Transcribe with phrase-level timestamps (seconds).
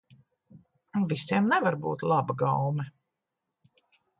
[1.11, 2.89] Visiem nevar būt laba gaume.